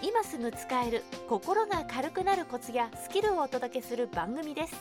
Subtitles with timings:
[0.00, 4.76] 今すぐ使える心が軽くなるコツやスキルをお届けする番組です。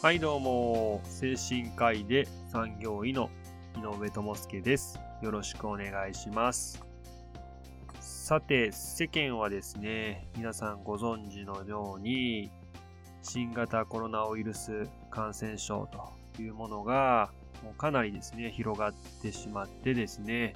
[0.00, 1.02] はいどうも。
[1.04, 3.28] 精神科医で産業医の
[3.76, 4.98] 井上智介です。
[5.20, 6.82] よろしくお願いします。
[8.00, 12.50] さて世間はですね皆さんご存知のように
[13.22, 15.86] 新型コロナウイルス感染症
[16.36, 17.30] というものが
[17.62, 20.54] もうかなりですね広がってしまってですね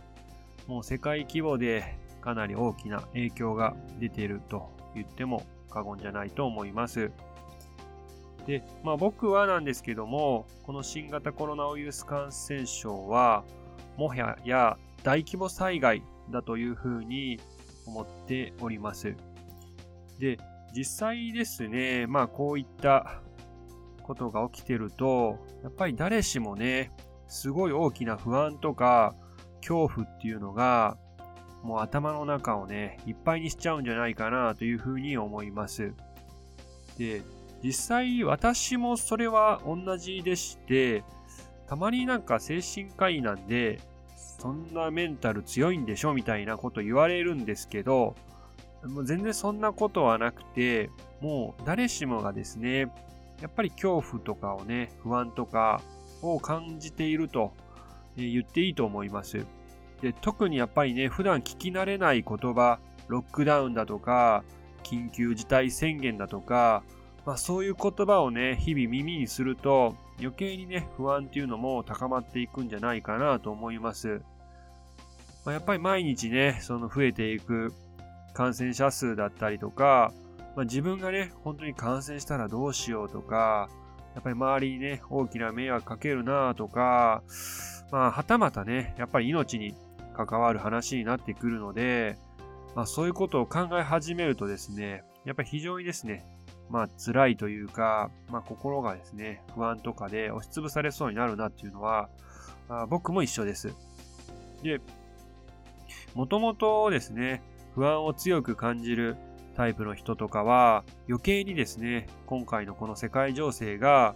[0.67, 7.11] もう世界規模でかなり大きな影響が出ていると言っても過言じゃないと思います。
[8.47, 13.45] で、まあ僕はなんですけども、この新型コロナウイルス感染症は、
[13.99, 17.39] もはや大規模災害だというふうに
[17.87, 19.15] 思っております。
[20.19, 20.39] で、
[20.75, 23.21] 実際ですね、まあこういった
[24.03, 26.91] ことが起きてると、やっぱり誰しもね、
[27.29, 29.15] すごい大きな不安とか
[29.61, 30.97] 恐怖っていうのが
[31.65, 35.95] もう頭の中をね、いっぱいにしちゃうんじゃないかなというふうに思います。
[36.99, 37.23] で、
[37.63, 41.03] 実際私もそれは同じでして、
[41.67, 43.81] たまになんか精神科医なんで、
[44.15, 48.15] そんなメンタル強いんでしょみたいなこと言われるんですけど、
[48.85, 50.91] もう全然そんなことはなくて、
[51.23, 52.81] もう誰しもがですね、
[53.41, 55.81] やっぱり恐怖とかをね、不安とか
[56.21, 57.55] を感じていると
[58.19, 59.47] 言っていいと思います。
[60.05, 64.45] で、特にやっぱりね、普段聞き慣れない言葉、ロックダウンだとか、
[64.83, 66.83] 緊急事態宣言だとか、
[67.25, 74.21] まあそういう言葉をね、日々耳にすると、余計にね、不安っていうのも高まっていくんじゃないかなと思います。
[75.47, 77.73] まあ、やっぱり毎日ね、その増えていく
[78.35, 80.13] 感染者数だったりとか、
[80.55, 83.71] まあ、自分がね、本当に感染したらどうしようとか、
[84.15, 87.23] やっぱり周りにね、大きな迷惑かけるなとか、
[87.91, 89.75] まあ、はたまたね、やっぱり命に
[90.15, 92.17] 関わる話になってくるので、
[92.75, 96.27] まあ、そういうことを考え始めるとですね、やっぱり非常にですね、
[96.71, 102.09] まあ辛いというか、まあ心がですね、不安とかで押しつぶされそうになるなっていうのは、
[102.69, 103.75] あ、僕も一緒です。
[104.63, 104.81] で、
[106.15, 107.43] もともとですね、
[107.75, 109.17] 不安を強く感じる
[109.57, 114.15] タイプの人とかは、余計にですね、今回のこの世界情勢が、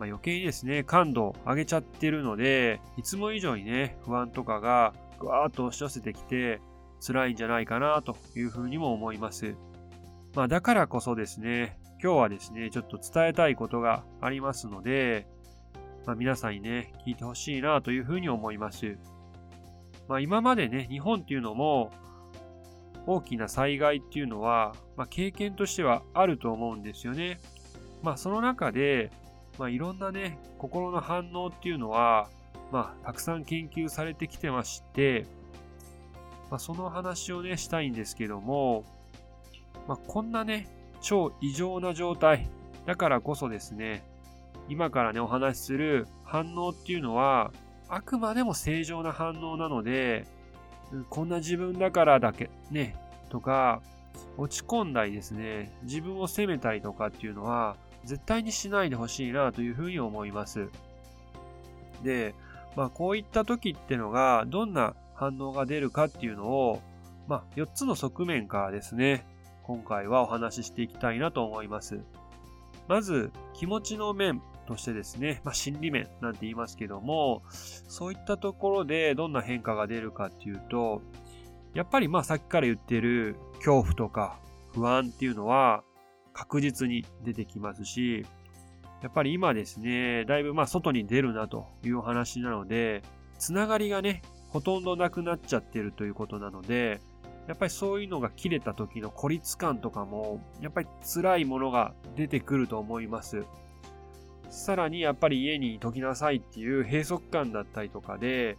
[0.00, 6.58] まあ、余計にですね、感度を上げちゃってるので、いつも以上にね、不安とかがぐわーっと押し寄せてきて
[7.06, 9.56] 辛いんじゃないかなというふうにも思います。
[10.34, 15.26] まあだからこそですね、今日はですね、ちょっと伝えたいことがありますので、
[16.06, 18.96] まあ皆さんにね、聞いてほしいなというふうに思います。
[20.08, 21.92] まあ今までね、日本っていうのも
[23.06, 27.38] 大きな災害っていうのは、まあ経験としてはあると思うんですよね。
[28.02, 29.10] まあその中で、
[29.58, 32.28] まあいろんなね、心の反応っていうのは、
[32.70, 35.26] まあ、たくさん研究されてきてまして、
[36.50, 38.84] まあ、その話をね、したいんですけども、
[39.88, 40.68] まあ、こんなね、
[41.00, 42.48] 超異常な状態
[42.86, 44.02] だからこそですね、
[44.68, 47.52] 今からね、お話しする反応っていうのは、
[47.88, 50.26] あくまでも正常な反応なので、
[51.08, 52.96] こんな自分だからだけ、ね、
[53.30, 53.82] とか、
[54.36, 60.68] 落ち込んだりですね、自分を責めたりとかっていうのは、絶対にしないでほしいなというふうに思います。
[62.02, 62.34] で、
[62.76, 66.82] まあ、こういった時ってのが、どんな反応が出るかっていうのを、
[67.28, 69.26] まあ、4つの側面からですね、
[69.62, 72.00] 今回はお話ししていきたいなと思います。
[72.88, 81.02] まず、気持ちの面としてですね、まあ、心理面なんて言いますけども、そういったところでどんな変化が出るかっていうと、
[81.74, 84.38] やっぱりまあさっきから言ってる恐怖とか
[84.74, 85.84] 不安っていうのは
[86.32, 88.24] 確実に出てきますし、
[89.02, 93.02] やっぱり今ですね、だいぶまあ外に出るなという話なので、
[93.38, 97.00] つながりがね、ほとんどなくなっちゃってるということなので、
[97.46, 103.44] やっぱりそういうのが切れた時の孤立感とかも、やっぱり辛いものが出てくると思います。
[104.50, 108.58] さらにやっぱり家にいときなさいっていう閉塞感だったりとかで、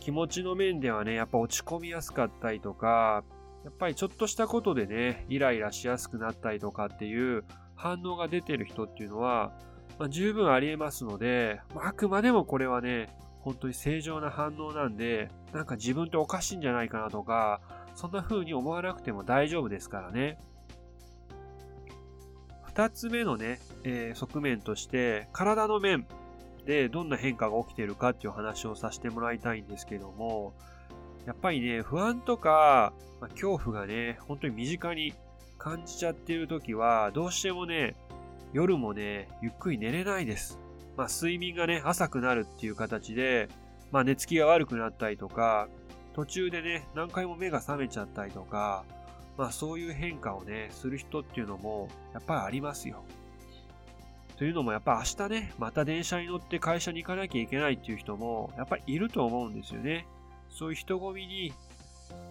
[0.00, 3.22] 気持ちの面ではね、やっぱ落ち込みやすかったりとか、
[3.66, 7.42] やっぱりちょっとしたことでね、イライラしやすくなったりとかっていう、
[7.74, 9.50] 反応が出てる人っていうのは、
[9.98, 13.08] まあ、十分あり得ますので、まあ、あくまでもこれはね、
[13.40, 17.60] 本当に正常な反応なんで、なんか自分っておかしいんじゃないかなとか、
[17.96, 20.38] そんな風に思わなくても大丈夫ですからね。
[22.62, 26.06] 二つ目のね、えー、側面として、体の面
[26.66, 30.54] でどんな変化が起きてるかっていう話をさせてもらいたいんですけども、
[31.26, 35.14] やっぱりね、不安とか、まあ、恐怖がね、本当に身近に
[35.58, 37.94] 感じちゃってる時は、どうしてもね、
[38.52, 40.58] 夜もね、ゆっくり寝れないです。
[40.96, 43.48] まあ、睡眠がね、浅くなるっていう形で、
[43.90, 45.68] まあ、寝つきが悪くなったりとか、
[46.14, 48.84] 途中でね、何回も目が覚めちゃったりとか、
[49.36, 53.04] まあそういう変化をね、する人っていうのも、やっぱりありますよ。
[54.38, 60.06] というのもやっぱ明日ね、また電車に乗って会社に行かなきゃいけないっていう人も、やっぱりいると思うんですよね。
[60.56, 61.52] そういう人混みに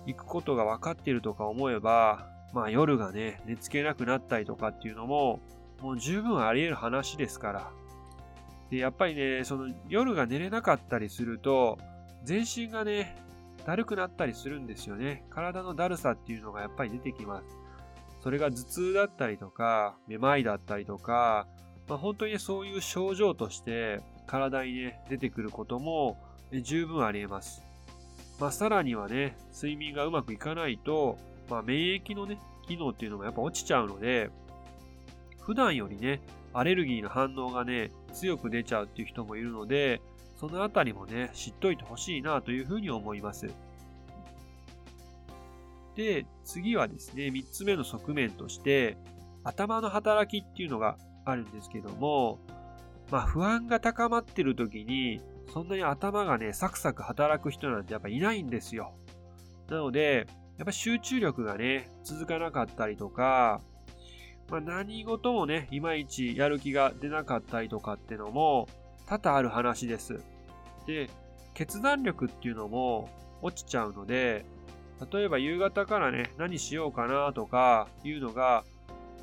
[0.07, 5.39] 行くことが分かっているとか思えば、まあ夜がね、寝つけなくなったりとかっていうのも、
[5.79, 7.71] もう十分あり得る話ですから。
[8.71, 11.77] で、やっぱりね、その夜が寝れなかったりすると、
[12.23, 13.15] 全身がね、
[13.63, 15.23] だるくなったりするんですよね。
[15.29, 17.45] 体のだるさっていうのがやっぱり出てきます。
[18.21, 21.45] それが頭痛だったりとか、めまいだったりとか、
[21.87, 26.17] まあ、本当にそういう症状として体にね、出てくることも
[26.51, 27.74] 十分あり得ます。
[28.39, 31.17] まあ、さらにはね、睡眠がうまくいかないと、
[31.49, 34.29] まあ、免疫のね、機能っていうのがやっぱ落ちちゃうので、
[35.41, 36.21] 普段よりね、
[36.53, 40.01] アレルギーの反応がね、強く出ちゃうっていう人もいるので、
[40.37, 43.49] そのあたりもね、知っといてほしいなというふうに思います。
[45.95, 48.97] で、次はですね、3つ目の側面として、
[49.43, 52.39] 頭の働きっていうのがあるんですけども、
[53.11, 58.93] まあ不安が高まっている時に、そんなに頭がね、サクサク働く人なんてやっぱいないんですよ。
[59.69, 60.27] なので、
[60.57, 63.61] やっぱ集中力がね、続かなかったりとか、
[64.49, 68.67] まあ、何事もね、いまいちやる気が出なかったりとかってのも
[69.07, 70.19] 多々ある話です。
[70.85, 71.09] で、
[71.53, 73.09] 決断力っていうのも
[73.41, 74.45] 落ちちゃうので、
[75.11, 78.63] 例えば夕方からね、何しようかなとかいうのが、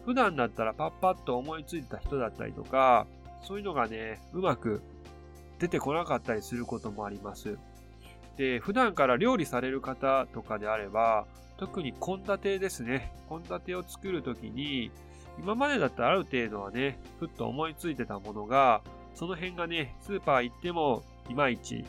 [0.04, 3.06] 普段だったらパッパッと思いついた人だったりとか、
[3.42, 4.82] そういうのがね、うまく
[5.62, 7.56] 出てこなかったりすることもあります。
[8.36, 11.24] で、普段から料理される方とかであれば、
[11.56, 13.12] 特に献立ですね。
[13.28, 14.90] 献立を作るときに、
[15.38, 18.82] 今までだったらある程度はね、ふっと思いついてたものが、
[19.14, 21.84] その辺がね、スーパー行ってもいまいち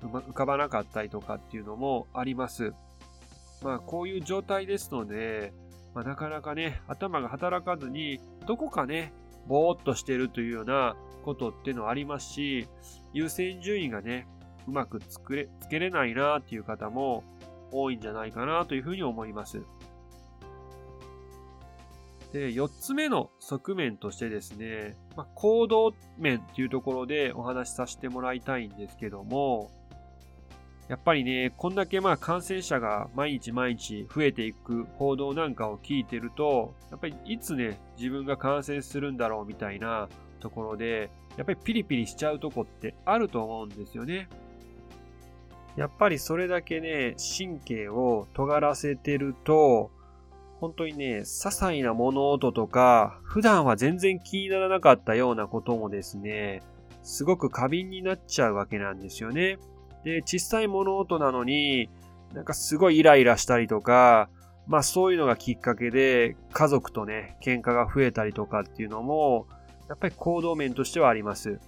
[0.00, 2.72] 浮かばなかったりとかっていうのもあります。
[3.64, 5.52] まあこういう状態ですので、
[5.92, 9.12] まあ、なかなかね、頭が働かずに、どこかね、
[9.48, 12.68] ぼーっとしてるというようなことってのありますし、
[13.12, 14.28] 優先順位がね、
[14.68, 17.24] うまく作れ、つけれないなっていう方も
[17.72, 19.62] 多いんじゃないかなというふうに思います。
[22.32, 29.70] で、4つ目の側面としてですね、まあ、行動面っていうところでお話しさせてもらいたいんですけども、
[30.88, 40.08] やっぱりね、こんだけまあ感染者が毎日毎日増えていく報道なんかを聞いてると、やっぱりいつね、自分が感染するんだろうみたいな
[40.40, 44.28] ところで、やっぱりピリピリしちゃうとこってあると思うんですよね。
[45.76, 49.90] やっぱりそれだけね、神経を尖らせてると、
[50.58, 56.62] 本当にね、些細な物音とか、普段は全然気にならなかったようなこともですね、
[57.02, 59.58] すごく過敏になっちゃうわけなんですよね。
[60.04, 61.90] で、小さい物音なのに、
[62.34, 64.28] なんかすごいイライラしたりとか、
[64.66, 69.46] まあそういうのがきっかけで、家族とね、喧嘩が増えたりとかっていうのも、
[69.88, 71.58] やっぱり行動面としてはあります。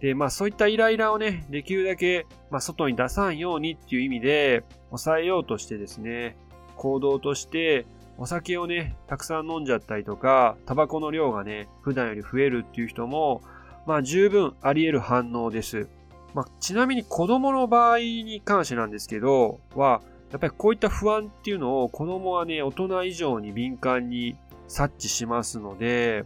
[0.00, 6.36] で、まあそういったイライラをね、できるだけ、まあ外に出さんようにっていう意味で、抑えようとしてですね、
[6.76, 7.84] 行動として、
[8.16, 13.42] お酒をね、たくさん飲んじゃったりとか、タバコの量がね、普段より増えるっていう人も、
[13.86, 15.88] まあ十分あり得る反応です。
[16.34, 24.36] まあ、ちなみに子供の場合に関してなんですけど、は、やっぱりこういった不安っていうのを子供はね、大人以上に敏感に
[24.68, 26.24] 察知しますので、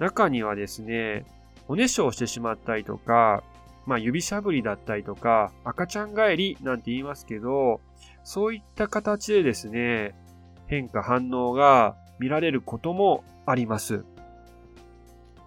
[0.00, 1.24] 中にはですね、
[1.68, 3.44] おねしょをしてしまったりとか、
[3.86, 7.80] まあ指しゃぶりだったりとか、赤ちゃん帰りなんて言いますけど、
[8.24, 10.14] そういった形でですね、
[10.66, 14.04] 変化反応が見られることもあります。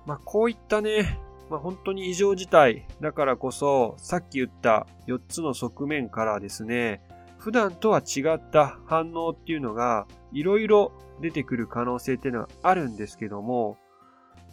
[0.06, 7.02] まあこういったね、まあ本当に異常事態だからこそ、さっき言った4つの側面からですね、
[7.38, 13.78] 普段とは違った反応っていうのがいろいろ出てくる可能性っていうのはあるんですけども、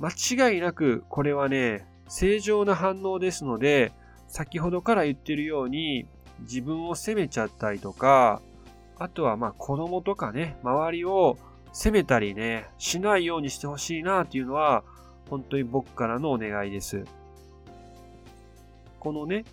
[0.01, 3.93] 間違いなくこれはね、正常な反応ですので、
[4.29, 6.07] 先ほどから言ってるように、
[6.41, 8.43] 自分を責めちゃったりとか、
[8.99, 11.39] あとはまあ子供とかね、周りを
[11.73, 14.85] 責めたりね、しないようにしてほしいなっていうのは、
[15.29, 17.05] 本当に僕からのお願いです。
[19.01, 19.45] このね、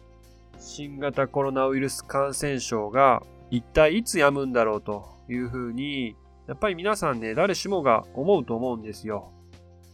[0.59, 6.15] 新型コロナウイルス感染症が一体いつ止むんだろうというふうに、
[6.47, 9.31] やっぱり皆さんね、誰しもが思うと思うんですよ。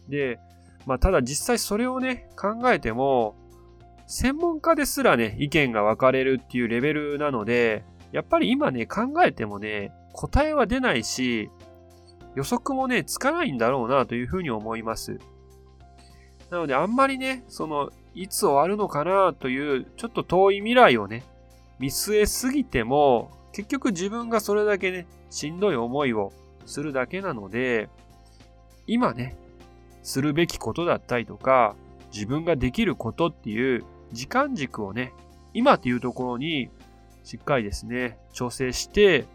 [0.08, 0.38] で、
[0.86, 3.34] まあただ実際それをね、考えても、
[4.06, 11.50] 専門家ですらね、意見が分かれるっていうレベルなので、やっぱり今ね、考えてもね、答えは出ないし、
[12.34, 15.18] 予測もね、つかないんだろうなというふうに思います。
[16.50, 21.24] なのであんまりね、その、いつ終わるのかなという、ちょっと遠い未来をね、
[21.78, 26.32] 見据えすぎても、結局自分がそれだけね、しんどい思いを
[26.64, 27.88] するだけなので、
[28.86, 29.36] 今ね、
[30.02, 31.76] するべきことだったりとか、
[32.12, 35.12] 自分ができることっていう時間軸をね、
[35.52, 36.70] 今っていうところに
[37.24, 39.26] しっかりですね、調整して、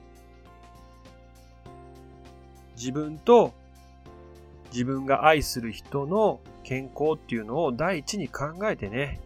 [2.75, 3.53] 自分と
[4.73, 9.19] 自分が愛する人の健康っていうのを第一に考えてね、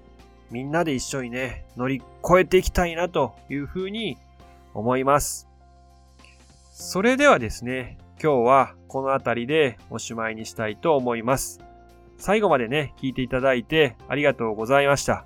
[0.51, 4.17] みんなで一緒にね、乗り越えていきたいなというふうに
[4.73, 5.47] 思います。
[6.71, 11.61] それではですね、今日はこの辺りでおしまいにしたいと思います。
[12.17, 15.25] 最後までね、聞いていただいてありがとうございました。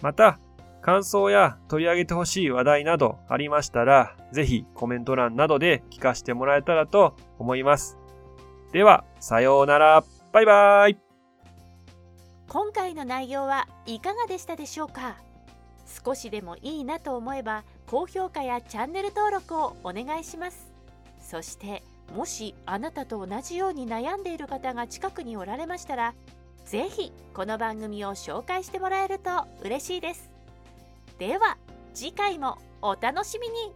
[0.00, 0.38] また、
[0.80, 7.98] 感想や取り上げてほしい話題などありましたら、ぜひコメント欄などで聞かせてもらえたらと思います。
[8.72, 10.04] では、さようなら。
[10.32, 10.98] バイバイ。
[12.48, 15.16] 今回の内容はいかがでしたでしょうか？
[16.04, 20.72] 少しでもいいなと思えば高評価やチャンネル登録をお願いします
[21.20, 21.82] そして
[22.14, 26.14] もしあなたと同じように悩んでいる方が近くにおられましたら
[26.64, 29.30] 是非この番組を紹介してもらえると
[29.62, 30.28] 嬉しいです
[31.18, 31.56] では
[31.94, 33.72] 次回もお楽しみに